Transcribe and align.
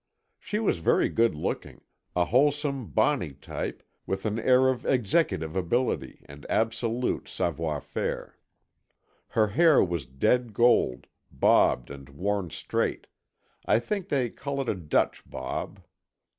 She 0.39 0.57
was 0.57 0.79
very 0.79 1.09
good 1.09 1.35
looking—a 1.35 2.25
wholesome, 2.25 2.87
bonny 2.87 3.33
type, 3.33 3.83
with 4.07 4.25
an 4.25 4.39
air 4.39 4.67
of 4.67 4.83
executive 4.83 5.55
ability 5.55 6.23
and 6.25 6.43
absolute 6.49 7.27
savoir 7.27 7.79
faire. 7.79 8.35
Her 9.27 9.49
hair 9.49 9.83
was 9.83 10.07
dead 10.07 10.53
gold, 10.55 11.05
bobbed 11.29 11.91
and 11.91 12.09
worn 12.09 12.49
straight, 12.49 13.05
I 13.67 13.77
think 13.77 14.09
they 14.09 14.31
call 14.31 14.59
it 14.59 14.67
a 14.69 14.73
Dutch 14.73 15.21
bob. 15.29 15.81